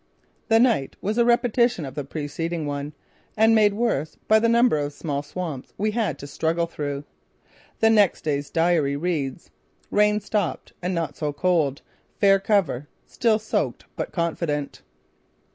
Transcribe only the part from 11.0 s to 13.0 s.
so cold. Fair cover;